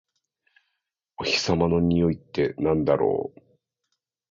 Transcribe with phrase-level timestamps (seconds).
[1.19, 3.41] お日様のにおいってなんだろう？